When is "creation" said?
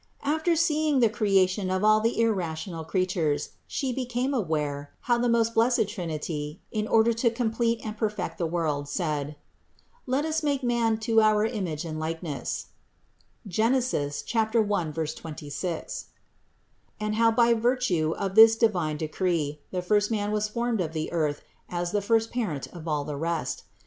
1.09-1.69